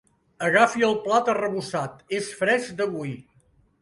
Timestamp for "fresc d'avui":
2.41-3.13